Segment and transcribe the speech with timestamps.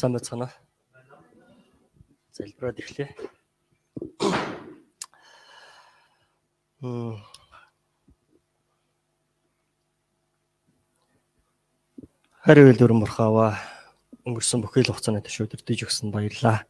[0.00, 0.54] Сайн байцгаана уу?
[2.32, 3.08] Залбираад ирлээ.
[6.80, 7.20] Мм.
[12.40, 13.60] Хариу үлдвэр мурхаава
[14.24, 16.64] өнгөрсөн бүхэл хугацааны төш өдөртөж өгсөн баярлаа.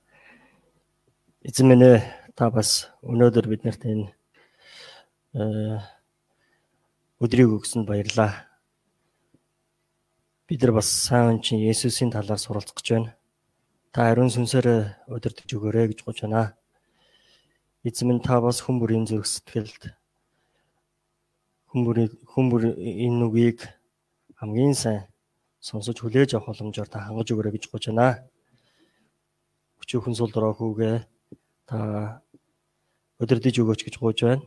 [1.46, 2.02] Эзэн минь ээ
[2.34, 4.10] та бас өнөөдөр биднэрт энэ
[5.38, 5.78] э
[7.22, 8.50] өдрийг өгсөнд баярлаа.
[10.50, 13.19] Бид нар бас сайн чинь Есүсийн талаар суралцах гэж байна.
[13.90, 16.54] Та ариун сүнсээр удирдах өгөөрэй гэж гож байна.
[17.82, 19.82] Эзэн минь та бас хүн бүрийн зүрх сэтгэлд
[21.74, 23.66] хүн бүрийн хүн бүр энэ үгийг
[24.38, 25.10] хамгийн сайн
[25.58, 28.22] сонсож хүлээж авах боломжоор та хангаж өгөөрэй гэж гож байна.
[29.82, 30.96] Өчүүхэн сул дорой хүүгээ
[31.66, 31.78] та
[33.18, 34.46] удирдах өгөөч гэж гож байна.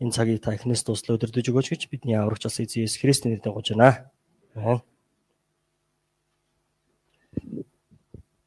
[0.00, 3.68] Энэ цагийг та эхнээс дуслаа удирдах өгөөч гэж бидний аврагч бас Эзэн Христийн нэрээр гож
[3.68, 4.08] байна.
[4.56, 4.80] Амин.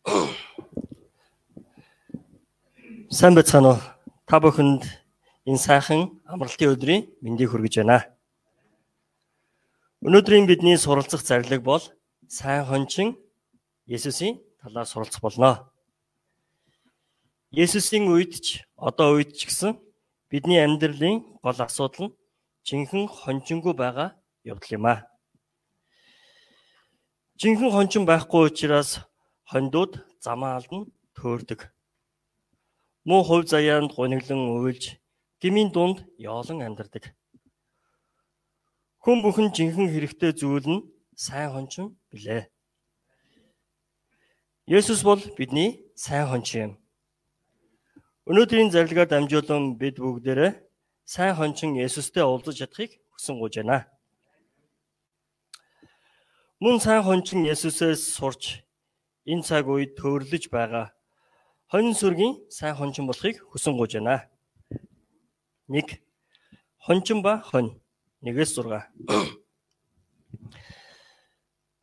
[3.12, 3.79] Сайн байцгаана уу?
[4.26, 4.81] Та бүхэнд
[5.45, 8.09] энэ сайхан амралтын өдрийн мэндийг хүргэж байна.
[10.01, 11.84] Өнөөдрийн бидний суралцах зарлиг бол
[12.26, 13.13] сайн хончин
[13.85, 15.70] Есүсийн талаар суралцах болно.
[17.54, 19.77] Есүсийн үед ч одоо үед ч гэсэн
[20.33, 22.15] бидний амьдралын гол асуудал нь
[22.65, 25.05] жинхэнэ хончингүй байгаа явдал юм а.
[27.37, 29.05] Жинхэнэ хончин байхгүй учраас
[29.52, 31.68] хондууд замаа алдан төөрдөг.
[33.04, 34.96] Муу хувь заяанд гуниглан уйлж
[35.41, 37.12] гмийн дунд яолон амьдардаг.
[39.04, 40.88] Хүн бүхэн жинхэнэ хэрэгтэй зүйл нь
[41.26, 42.48] сайн хончин билээ.
[44.72, 46.74] Есүс бол бидний сайн хончин юм.
[48.29, 50.52] Өнөөдрийн зарилгаар дамжуулан бид бүгдээрээ
[51.04, 53.90] сайн хончин Есүстэй уулзаж чадахыг хүсэн гуйж байна.
[56.63, 58.63] Мөн сайн хончин Есүсээс сурч
[59.25, 60.87] энэ цаг үед төөрлөж байгаа
[61.71, 64.27] хонь сүргийн сайн хончин болохыг хүсэн гуйж байна.
[65.71, 66.03] 1.
[66.85, 67.79] Хончин ба хонь
[68.27, 68.91] 1-ээс 6.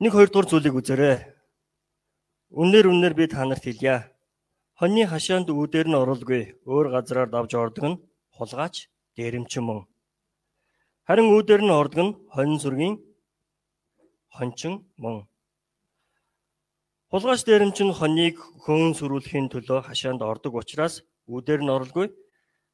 [0.01, 1.17] Нэг хоёр дугаар зүйлийг үзээрэй.
[2.53, 4.13] Үнээр үнээр би та нарт хэлье.
[4.77, 8.01] Хоньны хашаанд үүдээр нь оролгүй өөр газраар давж ордог нь
[8.37, 9.89] хулгаач дээрэмчин мөн.
[11.09, 13.01] Харин үүдээр нь ордог нь хонь сүргийн
[14.37, 15.25] хончин мөн.
[17.09, 18.37] Хулгайч дээрэмчин хоньыг
[18.69, 22.13] хөөн сүрүүлэхийн төлөө хашаанд ордог учраас үүдээр нь оролгүй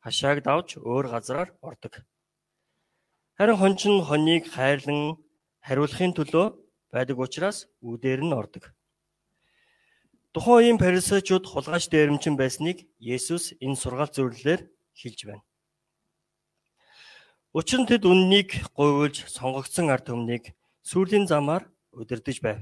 [0.02, 2.02] хашааг давж өөр газараар ордог.
[3.38, 5.22] Харин хончин хоньыг хайрлан
[5.62, 6.46] хариулахын төлөө
[6.90, 8.74] байдаг учраас үүдээр нь ордог.
[10.34, 14.66] Тухайн үеийн фарисеучуд хулгайч дээрэмчин байсныг Есүс энэ сургаалт зөвлөлөөр
[14.98, 15.46] хэлж байна.
[17.54, 22.58] Учир нь тэд үннийг гуйвуулж сонгогдсон ард түмнийг сүрлийн замаар удирдах байв.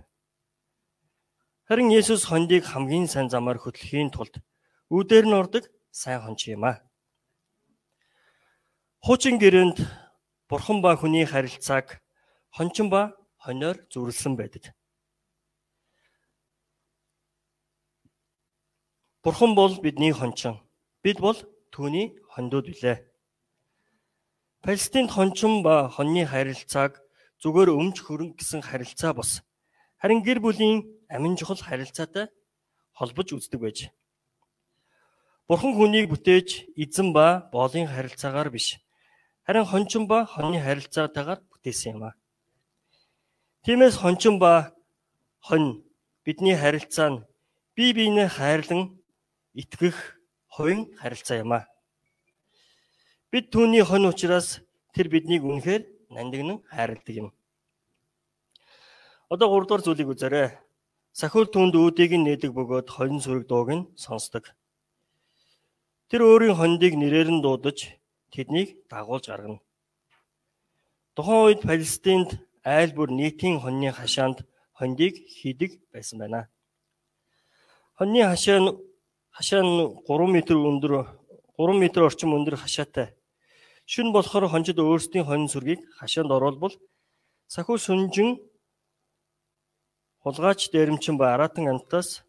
[1.68, 4.42] Харин Есүс хондийг хамгийн сайн замаар хөтлөхийн тулд
[4.90, 5.64] үүдээр нь ордог
[5.94, 6.82] сайн хонч юм а.
[8.98, 9.78] Хуучин гэрээнд
[10.50, 12.02] бурхан ба хүний харилцааг
[12.50, 14.74] хончин ба хониор зүрлсэн байдаг.
[19.22, 20.58] Бурхан бол бидний хончин.
[21.02, 21.38] Бид бол
[21.70, 23.06] түүний хондууд билээ.
[24.62, 26.98] Палестинд хончин ба хоньны харилцааг
[27.38, 29.46] зүгээр өмч хөрөнгө гэсэн харилцаа бос.
[30.02, 32.26] Харин гэр бүлийн амин чухал харилцаатай
[32.96, 33.78] холбож үздэг байж.
[35.48, 38.80] Бурхан хүнийг бүтээж эзэн ба боолын харилцаагаар биш.
[39.44, 42.16] Харин хончин ба хоньны харилцаатайгаар бүтээсэн юм а.
[43.64, 44.72] Тиймээс хончин ба
[45.44, 45.84] хонь
[46.24, 47.24] бидний харилцаа нь
[47.76, 49.02] бие биенээ хайрлан
[49.52, 50.16] итгэх
[50.48, 51.60] хувийн харилцаа юм а.
[53.30, 54.62] Бид түүний хонь учраас
[54.94, 55.82] тэр биднийг үнэхээр
[56.14, 57.28] нандинан хайрладаг юм.
[59.32, 60.61] Одоо 3 дугаар зүйлийг үзээрэй.
[61.12, 64.48] Сахиул түнд үүдийг нь нээдэг бөгөөд хонь сүрэг дууг нь сонсдог.
[66.08, 68.00] Тэр өөрийн хондыг нэрээр нь дуудаж
[68.32, 69.60] тэднийг дагуулж гаргана.
[71.12, 76.48] Тухайн үед Палестинд айл бүр нийтийн хоньны хашаанд хондыг хийдэг байсан байна.
[78.00, 78.72] Хоньны хашаа нь
[79.36, 79.72] хашаа нь
[80.08, 80.92] 3 м өндөр
[81.60, 83.12] 3 м орчим өндөр хашаатай.
[83.84, 86.72] Шүн болохоор хонжид өөрсдийн хонь сүргийг хашаанд оруулбал
[87.53, 88.41] сахиу сүнжин
[90.22, 92.22] Хулгайч дээрэмчин ба аратан амтаас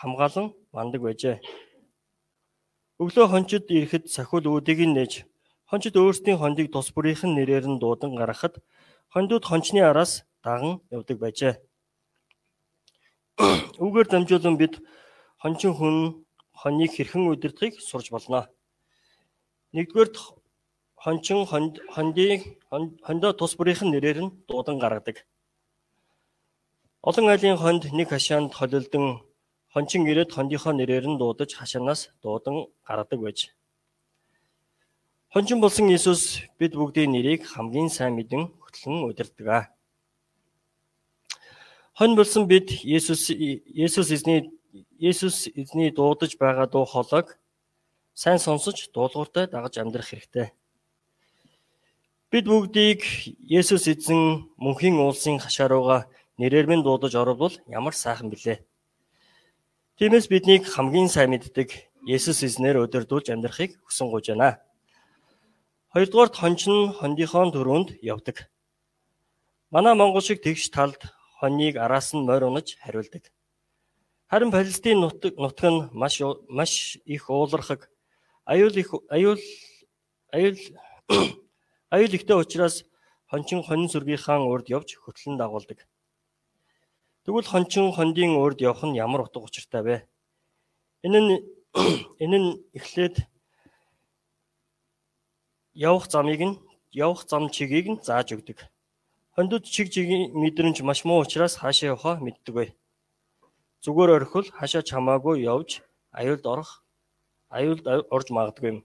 [0.00, 1.36] хамгаалan бандаг байжээ.
[3.02, 5.12] Өглөө хончид ирэхэд сахиул үүдийг нь нээж
[5.70, 8.54] хончид өөрсдийн хондыг тус бүрийнхэн нэрээр нь дуудан гаргахад
[9.12, 10.12] хондууд хончны араас
[10.44, 11.54] даган явдаг байжээ.
[13.82, 14.74] Үүгээр дамжуулан бид
[15.42, 15.96] хончин хүн
[16.60, 18.46] хоньыг хэрхэн удирдахыг сурч болно.
[19.74, 20.10] Нэгдүгээр
[21.02, 21.40] хончин
[21.94, 22.40] хондыг
[23.06, 25.26] хондоо тус бүрийнхэн нэрээр нь дуудан гаргадаг.
[27.02, 29.26] Олон айлын хонд нэг хашаанд холилдон
[29.74, 33.38] хончин ирээд хондийнхоо нэрээр нь дуудаж хашаанаас дуудан гаргадаг байж.
[35.34, 39.64] Хончин болсон Иесус бид бүгдийн нэрийг хамгийн сайн мэдэн хөтлөн удирддаг аа.
[41.98, 44.54] Хонь болсон бид Есүс Есүс эзний
[44.94, 47.34] Есүс эзний дуудаж байгаа дуу хоолойг
[48.14, 50.54] сайн сонсож дуулууртай дагаж амьдрах хэрэгтэй.
[52.30, 53.02] Бид бүгдийг
[53.42, 56.06] Есүс эзэн мөнхийн уулсын хашаарууга
[56.38, 58.64] нэрээр минь дуудаж оруулбал ямар сайхан билээ.
[59.98, 64.58] Тиймээс биднийг хамгийн сайн мэддэг Есүс эзнэр өдөрдүүлж амьдрахыг хүсэн гуйж байна.
[65.92, 68.50] Хоёрдугаар хонч нь хондийнхоо төрөнд явдаг.
[69.70, 70.98] Манай монгол шиг тэгш талд
[71.38, 73.30] хоньыг араас нь морь унаж хариулдаг.
[74.26, 76.18] Харин Палестин нутаг нутаг нь маш
[76.48, 77.90] маш их уулархаг
[78.44, 79.40] аюул их аюул
[80.32, 80.58] аюул
[81.92, 82.84] Аюул ихтэй учраас
[83.28, 85.84] хончин хонин сүргийнхаа урд явж хөтлөн дагуулдаг.
[87.24, 89.96] Тэгвэл хончин хондийн урд явах нь ямар утга учиртай вэ?
[91.06, 91.30] Энэ нь
[92.24, 93.16] энэ нь эхлээд
[95.88, 96.58] явах замыг нь
[96.90, 98.58] явах зам чигийг нь зааж өгдөг.
[99.34, 102.68] Хондод чиг чигийн мэдрэмж маш муу учраас хаашаа явахаа мэддэггүй.
[103.82, 105.70] Зүгээр орхил хашаа чамаагүй явж
[106.18, 106.70] аюулд орох
[107.56, 108.78] аюулд орж магадгүй юм.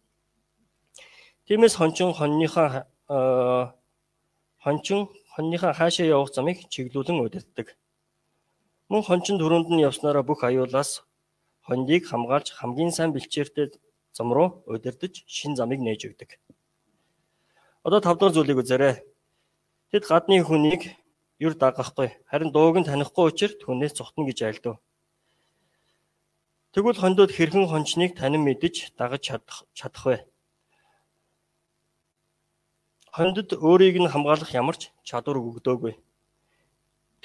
[1.46, 2.70] Тиймээс хончин хоньныхаа
[4.64, 5.00] хончин
[5.34, 7.68] хоньныхаа хаашаа явах замыг чиглүүлэн удирддаг.
[8.88, 11.04] Мөн хончин төрөнд нь явснараа бүх аюулаас
[11.68, 13.76] хондийг хамгаалж хамгийн сайн бэлчээртэй
[14.16, 16.40] зам руу удирдах шин замыг нээж өгдөг.
[17.84, 18.96] Одоо 5 дахь зүйлийг үзээрэй.
[19.92, 20.96] Тэд гадны хүнийг
[21.40, 24.76] юр дагахгүй харин дууг нь танихгүй учраас түүнээс цухтна гэж айлдав.
[26.72, 30.18] Тэгвэл хондод хэрхэн хончныг танин мэдэж дагаж чадах чадах вэ?
[33.18, 35.94] хондод өөрийг нь хамгаалах ямар ч чадвар өгдөөгүй.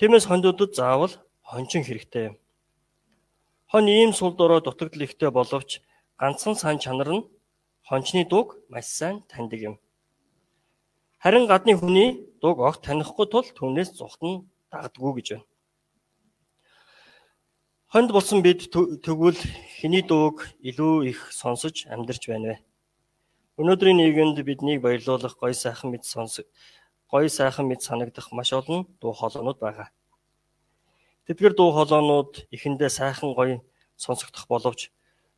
[0.00, 1.12] Тиймээс хондодод заавал
[1.52, 2.26] хончин хэрэгтэй.
[3.70, 5.70] Хон ийм сул дорой дутагдал ихтэй боловч
[6.20, 7.28] ганцхан сан чанар нь
[7.88, 9.76] хончны дууг маш сайн таньдаг юм.
[11.22, 12.08] Харин гадны хүний
[12.40, 15.46] дууг огт танихгүй тул түүнээс зүхтэн дагдгүй гэж байна.
[17.92, 18.72] Хонд болсон бид
[19.04, 19.40] тэгвэл
[19.76, 22.56] хэний дууг илүү их сонсож амьдарч байна вэ?
[23.60, 26.40] Өнөөдрийн нийгэмд биднийг баярлуулах гоё сайхан мэд сонс
[27.12, 29.92] гоё сайхан мэд санагдах маш олон дуу хоолойнууд байгаа.
[31.26, 33.62] Тэдгээр дуу хоолойнууд эхэндээ сайхан гоё
[33.94, 34.90] сонсогдох боловч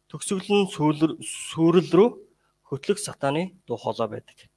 [0.08, 2.08] төгсгөл нь сүрэл рүү
[2.68, 4.48] хөтлөх сатааны дуу хоолой байдаг.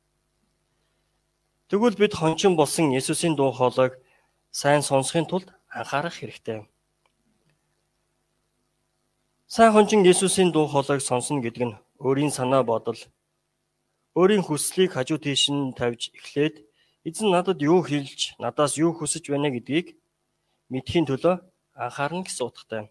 [1.67, 3.99] Тэгвэл бид хончин болсон Есүсийн дуу хоолойг
[4.51, 6.63] сайн сонсохын тулд анхаарах хэрэгтэй.
[9.47, 12.99] Сайн хончин Есүсийн дуу хоолойг сонсно гэдэг нь өөрийн санаа бодол
[14.15, 16.55] өөрийн хүслийг хажуу тийш нь тавьж эхлээд
[17.03, 19.99] эзэн надад юу хэлж, надаас юу хүсэж байна гэдгийг
[20.71, 21.35] мэдхийн төлөө
[21.75, 22.83] анхаарна гэсэн утгатай.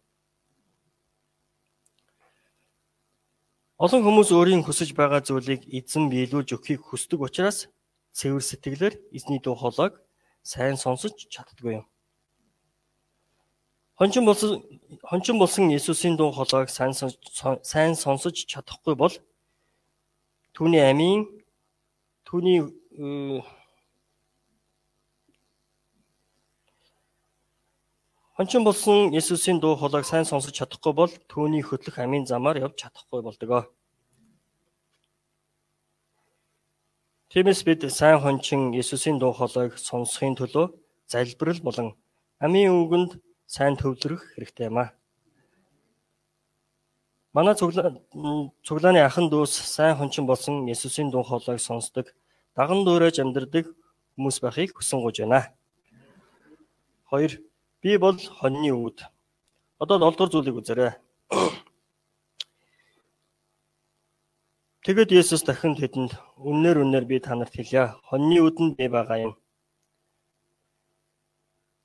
[3.76, 7.68] Олон хүмүүс өөрийн хүсэж байгаа зүйлийг эзэн биелүүлж өгөхийг хүсдэг учраас
[8.16, 10.00] цэвэр сэтгэлээр эзний дуу хоолойг
[10.40, 11.84] сайн сонсож чаддгүй юм.
[14.00, 14.64] Хончин болсон
[15.04, 19.12] хончин болсон Иесусийн дуу хоолойг сайн сайн сонсож чадахгүй бол
[20.56, 21.26] Түүний амийн
[22.24, 22.62] түүний
[28.36, 33.24] Хончин болсон Есүсийн дуу хоолойг сайн сонсож чадахгүй бол түүний хөтлөх амийн замаар явж чадахгүй
[33.24, 33.72] болдог.
[37.32, 40.68] Тиймээс бид сайн хончин Есүсийн дуу хоолойг сонсохын төлөө
[41.08, 41.88] залбирал болон
[42.36, 43.16] амийн үгэнд
[43.48, 44.92] сайн төвлөрөх хэрэгтэй юм аа.
[47.32, 52.12] Манай цуглааны ахан дүүс сайн хончин болсон Есүсийн дуу хоолойг сонсдог,
[52.52, 53.72] даган дуурайж амьдардаг
[54.12, 55.56] хүмүүс байхыг хүсэн гуйж байна.
[57.08, 57.40] 2.
[57.82, 59.04] Би бол хоньны үүд.
[59.78, 60.92] Одоо 7 дугаар зүйлийг үзээрэй.
[64.86, 67.98] Тэгэд Есүс дахин тэдэнд үннээр үннээр би танарт хэлье.
[68.08, 69.34] Хоньны үдэнд би байгаа юм.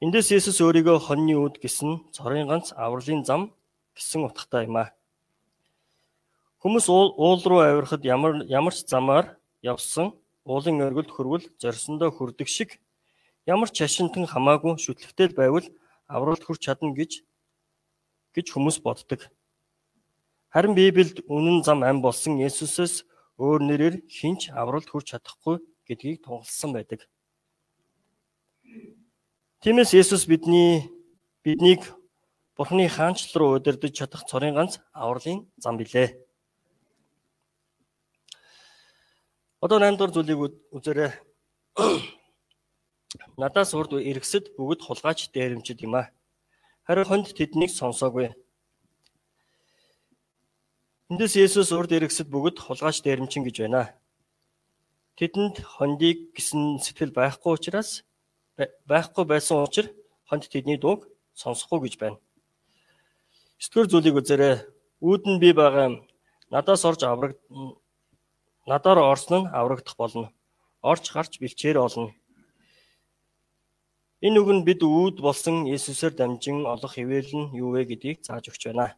[0.01, 3.53] Эндээс Есүс өөрийгөө хоньны үд гэсэн цорын ганц авралын зам
[3.93, 4.93] гэсэн утгатай юм аа.
[6.61, 10.13] Хүмүүс уул руу авирахад ямар ямар ч замаар явсан
[10.45, 12.77] уулын оргилд хөрвөл зорьсондоо хүрдэг шиг
[13.45, 15.65] ямар ч шашинтан хамаагүй шүтлэгтэй байвал
[16.11, 17.23] авралт хүрч чадна гэж
[18.35, 19.31] гэж хүмүүс боддог.
[20.51, 23.07] Харин Библиэд үнэн зам ам болсон Есүсээс
[23.39, 27.07] өөр нэрээр хинч авралт хүрч чадахгүй гэдгийг тунгалсан байдаг.
[29.63, 30.91] Тиймээс Есүс бидний
[31.43, 31.87] биднийг
[32.55, 36.13] Бурхны хаанчл руу удирдах чадах цорын ганц авралын зам билээ.
[39.61, 40.39] Одоо 8 дугаар зүйлийг
[40.75, 41.11] үзээрэй.
[43.37, 46.11] Надаас урд иргэсэд бүгд хулгайч дээрэмчд юм а.
[46.87, 48.31] Харин хонд тэднийг сонсоогүй.
[51.11, 53.91] Эндээс Есүс урд эргэсэд бүгд хулгайч дээрэмчин гэж байна.
[55.19, 58.07] Тэдэнд хондийг гисэн сэтгэл байхгүй учраас
[58.87, 59.91] байхгүй байсан учраас
[60.29, 62.17] хонд тэдний дууг сонсохгүй гэж байна.
[63.59, 64.55] 9 дугаар зүйлийг үзээрэй.
[65.03, 65.99] Үүд нь би байгаа
[66.47, 67.35] надаас орж авраг
[68.71, 70.31] надаар орсон нь аврагдах болно.
[70.81, 72.15] Орж гарч бэлчээр олно.
[74.21, 78.53] Энэ үг нь бид үүд болсон Есүсээр дамжин олох ивэл нь юу вэ гэдгийг зааж
[78.53, 78.93] өгч байна.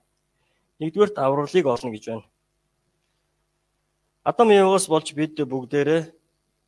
[0.84, 2.28] Нэгдүгээрт авралыг олно гэж байна.
[4.28, 6.12] Адам Еваас болж бид бүгдээрээ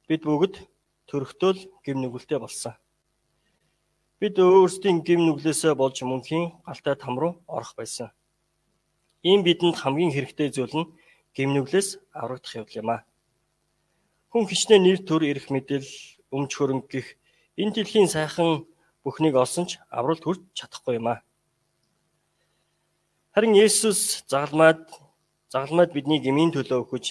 [0.07, 0.55] бид бүгд
[1.03, 2.79] төрөхтөл гим нүгэлтэй болсон.
[4.24, 8.15] Бид өөрсдийн гим нүглээсээ болж мөнхийн галтай там руу орох байсан.
[9.19, 10.91] Ийм бидэнд хамгийн хэрэгтэй зүйл нь
[11.35, 13.03] гим нүглээс аврагдах явдал юм а.
[14.31, 15.88] Хүн хичнээн нэр төр ирэх мэдэл
[16.31, 17.07] өмч хөрөнгө гих
[17.55, 18.67] Энэ дэлхийн сайхан
[19.03, 21.24] бүхнийг олсон ч авралт хүрч чадахгүй юм аа.
[23.31, 24.83] Харин Есүс загалмаад
[25.47, 27.05] загалмаад бидний гмийн төлөө өгөж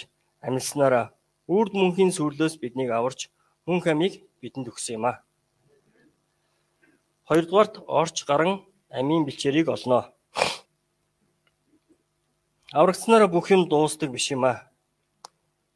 [0.44, 1.16] амьдснараа
[1.48, 3.32] үрд мөнхийн сүрлөөс биднийг аварч
[3.64, 5.24] мөнх амийг бидэнд өгсөн юм аа.
[7.28, 8.52] Хоёрдугаарт орч гарan
[8.92, 10.12] амийн бэлчээрийг олноо.
[12.72, 14.68] Аврагцнараа бүх юм дуустдаг биш юм аа.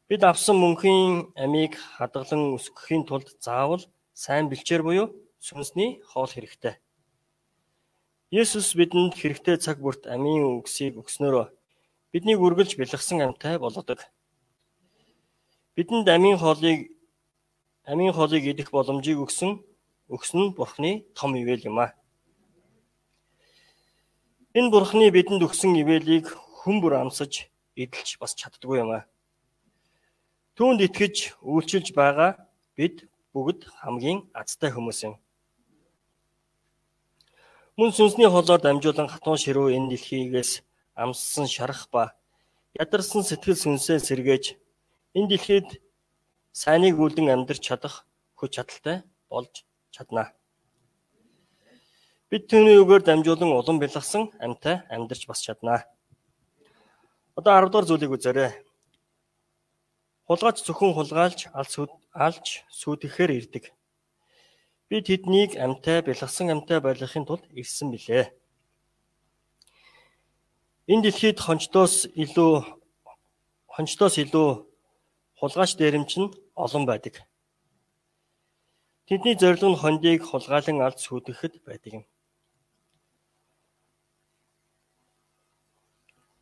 [0.05, 3.81] Бид авсан мөнхийн амийг хадгалан өсгөхийн тулд заавал
[4.19, 5.07] сайн бэлчээр буюу
[5.39, 6.75] сүнсний хоол хэрэгтэй.
[8.35, 11.47] Есүс бидэнд хэрэгтэй цаг бүрт амийн үгсийг өгснөөрөө
[12.11, 14.03] биднийг үргэлж бэлгсэн амьтай болгодог.
[15.71, 16.91] Бидэнд амийн хоолыг
[17.87, 19.63] амийн хоолыг идэх боломжийг өгсөн
[20.11, 21.95] өгсөн нь Бурхны том ивэл юм а.
[24.51, 26.27] Энэ Бурхны бидэнд өгсөн ивэлийг
[26.59, 27.47] хүн бүр амсаж
[27.79, 29.07] эдэлж бас чаддгүй юм а.
[30.59, 32.35] Түүнд итгэж үйлчилж байгаа
[32.75, 33.07] бид
[33.39, 35.15] бүгд хамгийн азтай хүмүүс юм.
[37.79, 40.51] Мөн сүнсний холоор дамжуулан хатуун ширүү энэ дэлхийгээс
[40.99, 42.03] амссан шарах ба
[42.75, 44.45] ядарсан сэтгэл сүнсээ сэргээж
[45.15, 45.69] энэ дэлхийд
[46.51, 48.03] сайныг үлдэн амьдрч чадах
[48.35, 49.63] хүч чадалтай болж
[49.95, 50.35] чаднаа.
[52.27, 55.87] Бид түүний үгээр дамжуулан улам бэлгсэн амьтай амьдрч бас чаднаа.
[57.39, 58.51] Одоо 10 дугаар зүйлийг үзээрэй.
[60.27, 61.47] Хулгайч зөвхөн хулгайлж
[62.13, 63.73] алж сүйтгэхээр ирдэг.
[64.89, 68.33] Би тэднийг амьтай бэлгсэн амьтай байлгахын тулд ирсэн билээ.
[70.89, 72.53] Энэ дэлхийд хончдоос илүү
[73.73, 74.49] хончдоос илүү
[75.39, 77.15] хулгайч дээрэмч нь олон байдаг.
[79.07, 82.05] Тэдний зорилго нь хондийг хулгайлан алж сүйтгэхэд байдаг юм.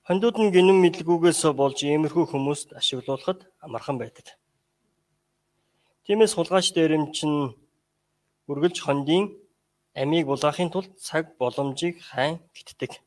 [0.08, 4.40] Хондууд нь гинэн мэдлгүйгээс болж иймэрхүү хүмүүст ашиглуулахад амархан байдаг.
[6.08, 7.52] Тиймээс хулгайч дээрэмч нь
[8.48, 9.24] үргэлж хондын
[10.02, 13.04] амийг булаахын тулд цаг боломжийг хайн гитдэг.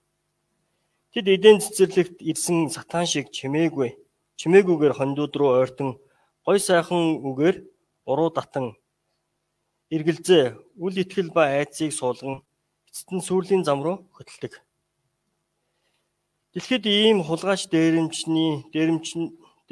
[1.13, 3.97] Тэд эдийн цэцэрлэгт ирсэн сатан шиг чимээгүй,
[4.37, 5.97] чимээгүйгээр хондууд руу ойртон
[6.45, 7.57] гой сайхан үгээр
[8.11, 8.77] уруу татан
[9.89, 12.45] эргэлзээ, үл итгэл ба айцыг суулган
[12.85, 14.61] эцэст нь сүрлийн зам руу хөтэлдэг.
[16.53, 19.23] Дэлхийд ийм хулгайч дээрэмчний дээрэмчин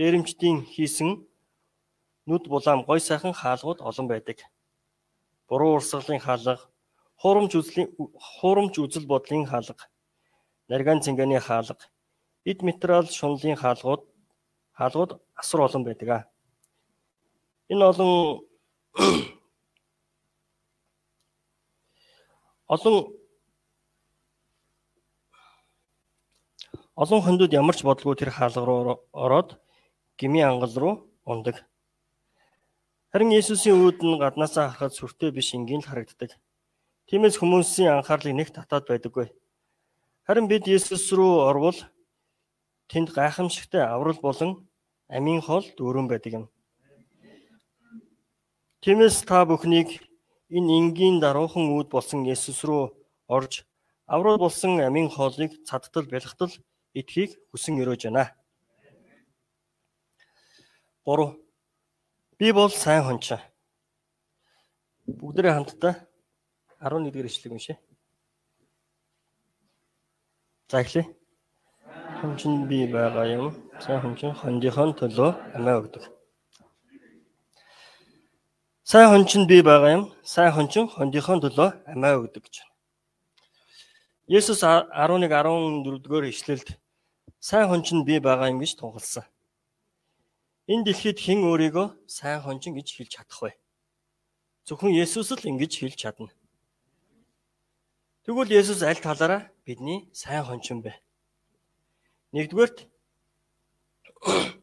[0.00, 1.27] дээрэмчдийн хийсэн
[2.28, 4.38] нүд булаам гой сайхан хаалгууд олон байдаг.
[5.48, 6.54] Буруу урсгалын хаалга,
[7.20, 7.88] хуурамч үзлийн
[8.36, 9.88] хуурамч үзэл бодлын хаалга,
[10.68, 11.88] нарган цэнгэний хаалга,
[12.44, 14.02] эд материал шунлын хаалгууд
[14.76, 16.18] хаалгууд асар олон байдаг а.
[17.72, 18.10] Энэ олон
[22.74, 22.96] олон
[26.98, 29.62] Олон хондууд ямар ч бодлого тэр хаалга руу ороод
[30.18, 30.94] гмийн ангал руу
[31.24, 31.67] ундаг.
[33.08, 36.36] Харин Есүсийн үүд нь гаднаасаа харахад сүртэй биш энгийн л харагддаг.
[37.08, 39.32] Тиймээс хүмүүсийн анхаарлыг нэг татаад байдаггүй.
[40.28, 41.78] Харин бид Есүс рүү орвол
[42.92, 44.68] тэнд гайхамшигтай аврал болон
[45.08, 46.44] амийн хоол дүүрэн байдаг юм.
[48.84, 50.04] Тиймээс та бүхнийг
[50.52, 52.92] энэ энгийн даруухан үүд болсон Есүс рүү
[53.24, 53.64] орж
[54.04, 56.52] аврал болсон амийн хоолыг цадтал бэлгтал
[56.92, 58.36] эдхийг хүсэн өрөөж байна.
[61.08, 61.47] 3.
[62.38, 63.34] Би бол сайн хонч.
[65.10, 65.94] Бүгдээрээ хамтдаа
[66.78, 67.76] 11 дэх ишлэг уншъя.
[70.70, 71.10] За эхлэе.
[72.20, 73.46] Хонч нь би байгаа юм.
[73.82, 76.04] Сайн хонч нь хондийнхоо төлөө амиа өгдөг.
[78.86, 80.04] Сайн хонч нь би байгаа юм.
[80.22, 82.62] Сайн хонч нь хондийнхоо төлөө амиа өгдөг гэж.
[84.30, 86.78] Есүс 11 14 дугаар ишлэлд
[87.42, 89.26] сайн хонч нь би байгаа юм гэж тунхалсан.
[90.68, 93.56] Энэ дэлхийд хэн өөрийгөө сайн хончин гэж хэлж чадах вэ?
[94.68, 96.28] Зөвхөн Есүс л ингэж хэлж чадна.
[98.28, 100.92] Тэгвэл Есүс аль талаараа бидний сайн хончин бэ?
[102.36, 102.84] Нэгдүгээрт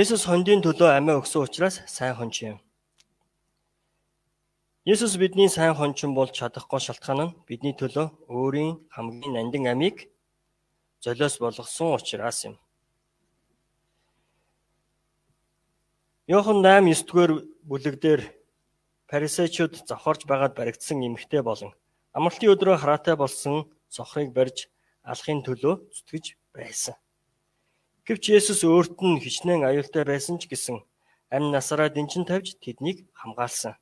[0.00, 2.56] Есүс хондын төлөө амиа өгсөн учраас сайн хонч юм.
[4.88, 10.08] Есүс бидний сайн хончин болж чадахгүй шалтгаан нь бидний төлөө өөрийн хамгийн нандин амийг
[11.04, 12.56] золиос болгосон учраас юм.
[16.30, 18.20] Йохан 8:9-р бүлэгдэр
[19.10, 21.74] Парисеучуд завхарж байгаад баригдсан эмэгтэй болон
[22.14, 24.70] амралтын өдрөө хараатай болсон сохрыг барьж
[25.02, 26.94] алахын төлөө зүтгэж байсан.
[28.06, 30.78] Гэвч Есүс өөрт нь хичнээн аюултай байсан ч гэсэн
[31.34, 33.74] амь насаараа дэнчин тавьж тэднийг хамгаалсан.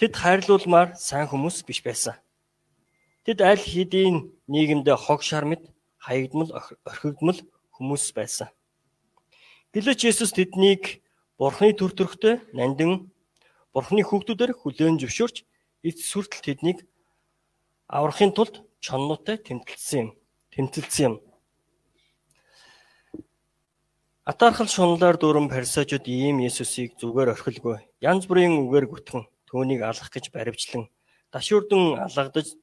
[0.00, 2.16] Тэд хайрлуулмаар сайн хүмүүс биш байсан.
[3.28, 5.75] Тэд аль хэдийн нийгэмдээ хог шар мэд
[6.06, 6.50] хаягдмал
[6.86, 7.40] орхигдмал
[7.74, 8.48] хүмүүс байсан.
[9.74, 11.02] Гэлээч Есүс тэднийг
[11.36, 13.10] Бурхны төр төрхтэй нандин
[13.74, 15.42] Бурхны хүүхдүүдээр хүлээн зөвшөөрч
[15.84, 16.78] эц сүртэл тэднийг
[17.90, 20.08] аврахын тулд чоннуутай тэмтэлсэн юм.
[20.54, 21.14] Тэмтэлсэн юм.
[24.24, 27.82] Атаархал шунлаар дүүрэн парисачууд ийм Есүсийг зүгээр орхилгүй.
[28.00, 30.88] Янз бүрийн үгээр гүтгэн түүнийг алах гэж баривчлан
[31.36, 32.56] дашуурдан алгадаж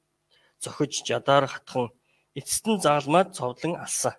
[0.59, 1.91] зохиж жадаар хатхан
[2.39, 4.13] эцэст нь загалмаад цовдлон алсан.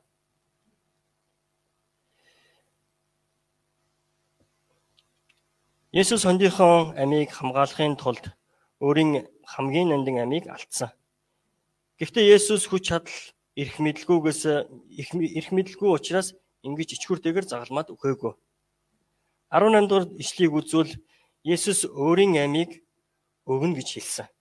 [5.94, 8.34] Есүс хондийнхоо амийг хамгаалахын тулд
[8.82, 10.90] өөрийн хамгийн нандин амийг алдсан.
[11.98, 13.14] Гэхдээ Есүс хүч чадал
[13.54, 14.42] эрх мэдлгүйгээс
[15.38, 16.34] эрх мэдлгүй учраас
[16.66, 18.34] ингэж ичгүртэйгээр загалмаад өгөөгүй.
[19.54, 20.98] 18 дугаар ишлийг үзвэл
[21.46, 22.82] Есүс өөрийн амийг
[23.46, 24.33] өгнө гэж хэлсэн.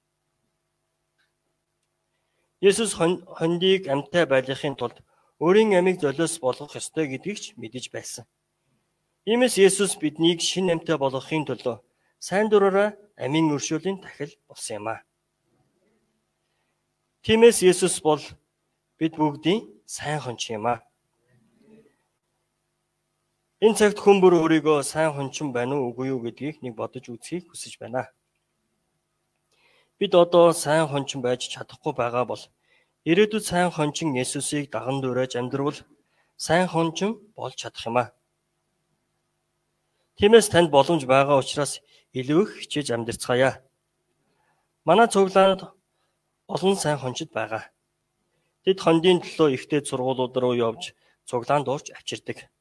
[2.63, 2.91] Есүс
[3.38, 4.98] хондийг амьтаа байлгахын тулд
[5.43, 8.24] өөрийн амийг золиос болгох ёстой гэдгийг ч мэдэж байсан.
[9.27, 11.84] Иймээс Есүс биднийг шин амьтаа болгохын төлөө
[12.27, 12.89] сайн дураараа
[13.25, 15.00] амийн өршөөлийн тахил болсон юм аа.
[17.24, 18.24] Тиймээс Есүс бол
[19.00, 19.59] бид бүгдийн
[19.96, 20.79] сайн хонч юм аа.
[23.66, 27.44] Энэ цагт хүн бүр өөрийгөө сайн хончин байна уу үгүй юу гэдгийг нэг бодож үзхийг
[27.48, 28.07] хүсэж байна.
[30.03, 32.44] Бид одоо сайн хончин байж чадахгүй байгаа бол
[33.09, 35.79] ирээдүйд сайн хончин Есүсийг даган дуурайж амьдрал
[36.35, 38.11] сайн хончин болж чадах юм аа.
[40.20, 41.79] Тиймээс танд боломж байгаа учраас
[42.20, 43.63] илүү их хичээж амьдрцгаая.
[44.83, 45.72] Манай цуглаанд
[46.51, 47.63] олон сайн хончид байгаа.
[48.68, 50.83] Тэд хондын төлөө ихтэй сургуулиуд руу явж
[51.29, 52.51] цуглаанд уурч авчирдаг.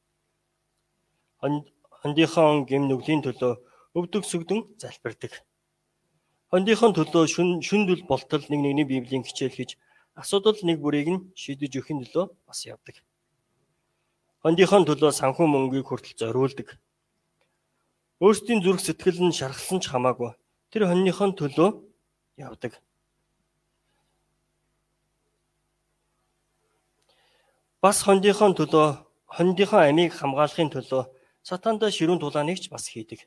[1.99, 3.53] Хондынхон гим нүглийн төлөө
[3.99, 5.43] өвдөг сүгдэн залбирдаг.
[6.53, 9.71] Хондынхон төлөө шүн шүндэл болтол нэг нэгний библийн хичээл хийж
[10.13, 13.01] асуудал нэг бүрийг нь шийдэж өгөхин төлөө бас явдаг.
[14.45, 16.77] Хондынхон төлөө санхүү мөнгийг хүртэл зориулдаг.
[18.21, 20.37] Өөрсдийн зүрх сэтгэл нь шархсан ч хамаагүй
[20.69, 21.69] тэр хоньныхон төлөө
[22.37, 22.77] явдаг.
[27.81, 31.09] Бас хондынхон төлөө хондынхон амийг хамгаалахын төлөө
[31.41, 33.25] сатанда ширүүн тулааныг ч бас хийдэг.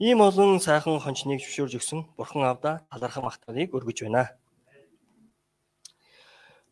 [0.00, 4.32] Ийм олон сайхан хончныг зөвшөөрж өгсөн Бурхан Авда талархам магтаалыг өргөж байна.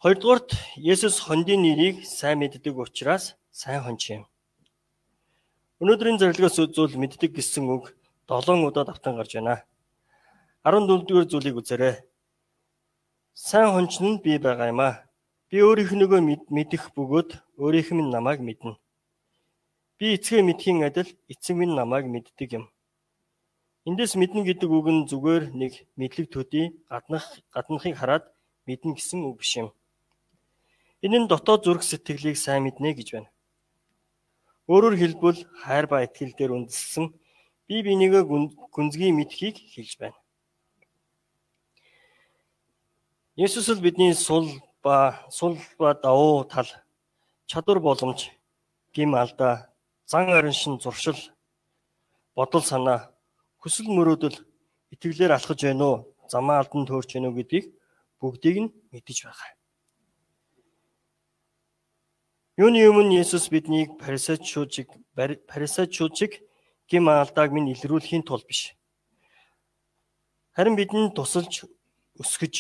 [0.01, 4.23] Хоёрдугаарт Есүс хондын нэрийг сайн мэддэг учраас сайн хонч юм.
[5.77, 7.93] Өнөөдрийн зорилгоос үзвэл мэддэг гэсэн үг
[8.33, 9.61] 7 удаа давтан гарч байна.
[10.65, 12.01] 14 дугаар зүйлийг үзээрэй.
[13.37, 15.05] Сайн хонч нь би байгаа юм аа.
[15.53, 18.81] Би өөрийнх нөгөө мэдэх бөгөөд өөрийнх минь намайг мэднэ.
[20.01, 22.73] Би эцгээ мэдхийн адил эцэг минь намайг мэддэг юм.
[23.89, 28.25] Эндээс мэднэ гэдэг үг нь зүгээр нэг мэдлэг төдий гаднах гаднахыг хараад
[28.69, 29.73] мэднэ гэсэн үг биш юм.
[31.01, 33.33] Энэ нь дотоод зүрх сэтгэлийг сайн мэднэ гэж байна.
[34.69, 37.17] Өөрөөр хэлбэл хайр ба итгэл дээр үндэслэн
[37.65, 38.29] бие бинийгээ
[38.69, 40.19] гүнзгий мэдхийг хэлж байна.
[43.41, 44.53] Есүс л бидний сул
[44.85, 46.69] ба сул ба давуу тал
[47.49, 48.29] чадвар боломж
[48.93, 49.73] гим алдаа
[50.05, 51.17] зан орон шин зуршил
[52.37, 53.17] бодол санаа
[53.63, 54.37] хүсэл мөрөөдөл
[54.95, 55.97] итгэлээр алхаж байна уу
[56.33, 57.67] замаа алдан төөрч байна уу гэдгийг
[58.21, 59.51] бүгдийг нь мэдэж байгаа.
[62.59, 64.89] Юуны өмнө Есүс биднийг парисачуудыг
[65.51, 66.33] парисачуудыг
[66.91, 68.75] гим алдааг минь илрүүлэхийн тулд биш.
[70.57, 71.71] Харин бидэнд тусалж
[72.19, 72.55] өсгөж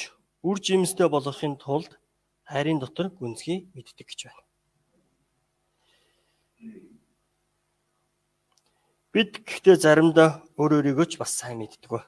[0.47, 1.99] үр жимстэй болгохын тулд
[2.47, 4.43] хайрын дотор гүнзгий мэддэг гэж байна.
[9.19, 12.07] Бид гэхдээ заримдаа өөр өөрийгөө ч бас сайн мэддэг ба.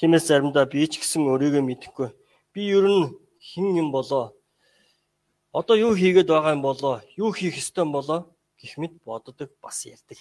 [0.00, 2.08] Тиймээс заримдаа би ч гэсэн өөрийгөө мэдэхгүй.
[2.56, 3.12] Би ер нь
[3.44, 4.32] хэн юм болоо?
[5.52, 7.04] Одоо юу хийгээд байгаа юм болоо?
[7.20, 8.24] Юу хийх ёстой юм болоо?
[8.56, 10.18] гэх мэт боддог бас ярьдаг.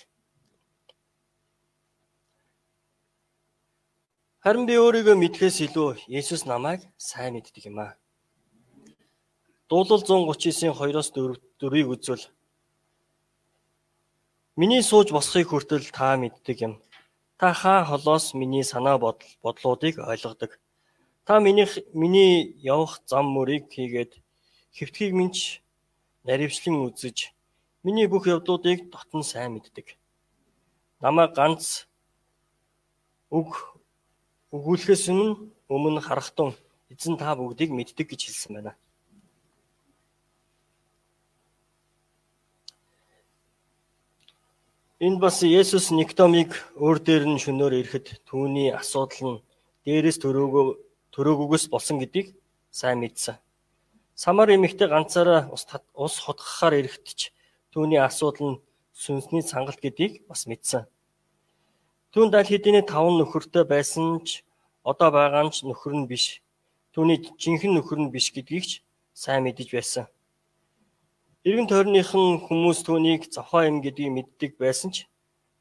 [4.44, 7.96] Харин би өөрийгөө мэдхээс илүү Есүс намайг сайн мэддэг юм аа.
[9.72, 12.28] Дуулал 139-ийн 2-оос 4-ийг үзвэл
[14.58, 16.74] Миний сууж босхийг хүртэл та мэддэг юм.
[17.38, 20.58] Та хаа холоос миний санаа бодол бодлуудыг ойлгодог.
[21.26, 24.18] Та миний миний явах зам мөрийг хийгээд
[24.74, 25.38] хэвтгийг минь
[26.26, 27.38] наривчлан үзэж
[27.86, 29.94] миний бүх явдлуудыг дотн сайн мэддэг.
[31.06, 31.86] Намаа ганц
[33.30, 33.78] үг
[34.50, 35.06] өгүүлэхээс
[35.70, 36.58] өмнө харахтун
[36.90, 38.74] эзэн та бүгдийг мэддэг гэж хэлсэн байна.
[45.00, 49.44] Энд бас Есүс Никодомыг өөр дээр нь шөнөөр ирэхэд түүний асуудал нь
[49.86, 50.68] дээрээс төрөөгөө
[51.14, 52.34] төрөөгөөс болсон гэдгийг
[52.74, 53.38] сайн мэдсэн.
[54.18, 57.30] Самар эмэгтэй ганцаараа ус ус хотгохоор ирэхэд ч
[57.70, 58.62] түүний асуудал нь
[58.98, 60.90] сүнсний цангалт гэдгийг бас мэдсэн.
[62.10, 64.42] Түүнд аль хэдийн таван нөхөртэй байсан ч
[64.82, 66.42] одоо байгаа нь нөхөр нь биш.
[66.98, 68.72] Түүний жинхэнэ нөхөр нь биш гэдгийг ч
[69.14, 70.10] сайн мэдэж байсан.
[71.48, 75.08] Иргэн тойрныхан хүмүүс түүнийг зохоо юм гэдгийг мэддэг байсан ч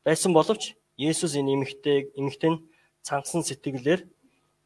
[0.03, 2.65] байсан боловч Есүс энэ эмэгтэй эмэгтэй нь
[3.07, 4.01] цангасан сэтгэлээр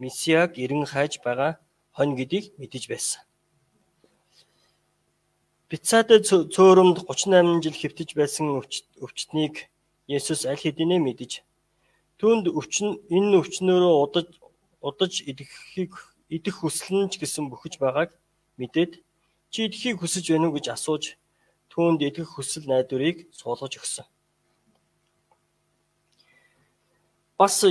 [0.00, 1.61] Месиаг эрен хайж байгаа
[1.92, 3.20] хонь гэдгийг мэдэж байсан.
[5.68, 8.46] Бицаатай цөөрөмд 38 жил хэвтэж байсан
[9.04, 9.68] өвчтнийг
[10.09, 11.44] Есүс аль хэдийнэ мэдэж
[12.16, 14.28] Түүнд өвчин энэ өвчнөөрөө удаж
[14.80, 15.92] удаж идэхийг
[16.33, 18.16] идэх хүсэл нь ч гэсэн бөхөж байгааг
[18.56, 19.04] мэдээд
[19.50, 21.04] чи идэхийг хүсэж байна уу гэж асууж
[21.70, 24.06] түүнд идэх хүсэл найдварыг суулгаж өгсөн.
[27.38, 27.64] Бас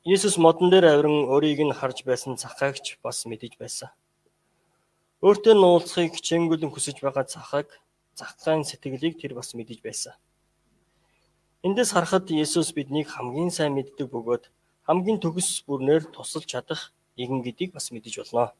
[0.00, 3.92] Иесус модон дээр авиран өөрийг нь харж байсан цахаагч бас мэдэж байсан.
[5.20, 7.68] Өөртөө нь уулзахыг хичээнгүйлэн хүсэж байгаа цахаг
[8.16, 10.16] захгаан сэтгэлийг тэр бас мэдэж байсан.
[11.60, 14.48] Эндээс харахад Есүс биднийг хамгийн сайн мэддэг бөгөөд
[14.88, 18.56] хамгийн төгс бүрнээр тусалж чадах нэгэн гэдгийг бас мэдэж болно.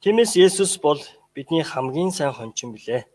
[0.00, 1.00] Тиймээс Есүс бол
[1.34, 3.08] бидний хамгийн сайн хончин билээ.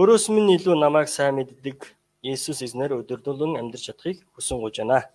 [0.00, 1.92] Өөрөөс минь илүү намайг сайн мэддэг
[2.24, 5.12] Есүс эзнэр өдөрдөлөн амьдрч чадахыг хүсэн гуйж байна.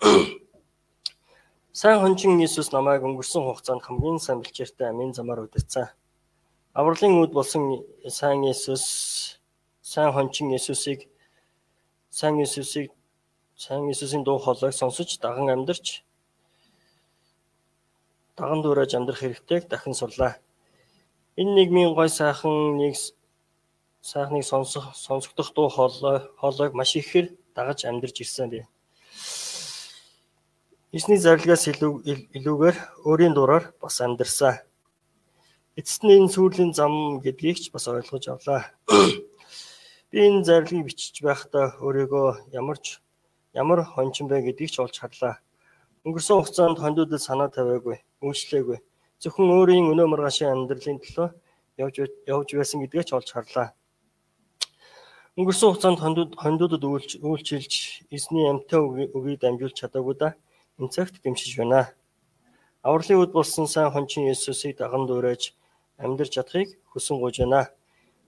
[1.80, 5.92] Сайн хончин Есүс намайг өнгөрсөн хугацаанд хамгийн сайн бэлчээртэй амийн замаар удирцсан.
[6.72, 9.36] Авралын үд болсон сайн Есүс
[9.84, 11.12] сайн хончин Есүсийг
[12.08, 12.88] сайн Есүсийг
[13.54, 16.07] сайн Есүсийн дуу хоолойг сонсож даган амьдарч
[18.38, 20.38] даган дуурайж амьдрах хэрэгтэйг дахин сурлаа.
[21.40, 22.94] Энэ нийгмийн гой сайхан нэг
[24.10, 28.60] сайхныг сонсох сонсогдох дуу хоолой хоолойг маш ихээр дагаж амьдарч ирсэн бэ.
[30.96, 31.92] Эсний зарилгаас илүү
[32.36, 32.76] илүүгээр
[33.08, 34.54] өөрийн дураар бас амьдарсан.
[35.78, 38.62] Эцэст нь энэ сүрлийн зам гэдгийг ч бас ойлгож авлаа.
[40.10, 43.02] Би энэ зарлигийг бичиж байхдаа өөрийгөө ямар ч
[43.52, 45.34] ямар хончин бэ гэдгийг ч олж харлаа.
[46.08, 48.78] Өнгөрсөн хугацаанд хондуудад санаа тавиагүй, үйлчлээгүй.
[49.20, 51.28] Зөвхөн өөрийн өнөө маргаашийн амьдралын төлөө
[51.84, 51.94] явж
[52.24, 53.76] явж байсан гэдгээ ч олж харлаа.
[55.36, 56.84] Өнгөрсөн хугацаанд хондууд хондуудад
[57.28, 60.28] үйлчилж эзний амьтаа үгийг дамжуулж чадаагүй да
[60.80, 61.92] энэ цагт гэмшиж байна.
[62.80, 65.52] Авралын үд болсон сайн хончин Есүсийг даган дуурайж
[66.00, 67.68] амьдарч чадахыг хүсэн гуйж байна.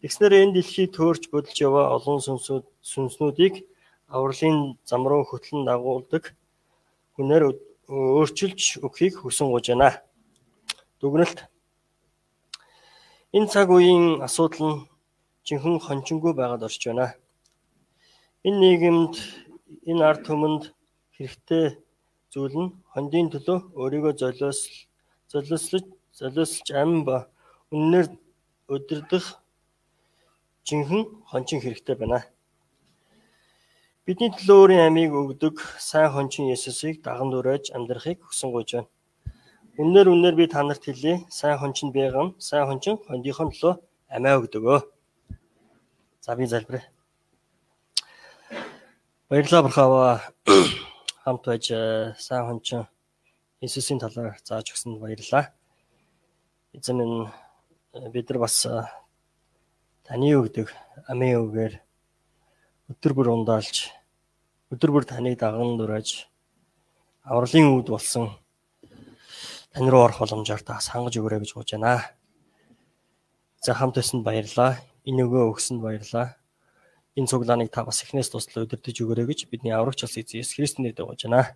[0.04, 3.64] Тэгснээр энэ дэлхийг төөрч бодолж яваа олон сүнсүүд сүнснүүдийг
[4.12, 6.36] авралын зам руу хөтлөн дагуулдаг
[7.16, 9.90] хүнээр өөрчилж өгөхийг хүсэн гуйж байна.
[11.00, 11.50] Дүгнэлт
[13.36, 14.82] Энэ цаг үеийн асуудал нь
[15.46, 17.06] жинхэнэ хончингүй байгаад орж байна.
[18.46, 19.14] Энэ нийгэмд
[19.90, 20.62] энэ ард түмэнд
[21.14, 21.66] хэрэгтэй
[22.32, 24.60] зүйл нь хондын төлөө өөрийгөө золиос
[25.30, 25.86] золиослож
[26.18, 27.16] золиослж амин ба
[27.70, 28.08] үннээр
[28.74, 29.26] удирдах
[30.66, 32.18] жинхэнэ хончин хэрэгтэй байна.
[34.10, 38.90] Бидний төлөө өөрийн амийг өгдөг сайн хончин Есүсийг даган дуурайж амьдрахыг хүсэн гуйж байна.
[39.78, 41.22] Үннээр үннээр би та нарт хэлье.
[41.30, 43.74] Сайн хончин бэгэн, сайн хончин хондийнхоо төлөө
[44.10, 44.80] амиа өгдөгөө.
[46.26, 46.90] За би залбирая.
[49.30, 50.14] Баярлалаа бурхаваа
[51.22, 52.90] хамт байж э, сайн хончин
[53.62, 55.54] Иесусийн талаар зааж өгсөнд баярлалаа.
[56.74, 57.30] Эзэн минь
[58.10, 58.66] бид нар бас
[60.02, 60.66] таны өгдөг
[61.06, 61.78] амийн үгээр
[62.90, 63.99] өдөр бүр ундаалж
[64.70, 66.30] өдөр бүр таныг даган дураж
[67.26, 68.30] авралын үүд болсон
[69.74, 72.14] тань руу орох боломжоор та сангаж өгөрэй гэж гуйж байна.
[73.58, 74.78] За хамт байсанд баярлалаа.
[75.02, 76.38] Энэ өгөө өгсөнд баярлалаа.
[77.18, 81.06] Энэ цуглааныг та бас эхнээс туслаа удирдах өгөрэй гэж бидний аврагч бас Иесус Христосийн нэрээр
[81.06, 81.50] гуйж байна.